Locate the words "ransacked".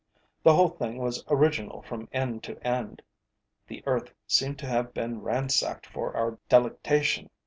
5.21-5.85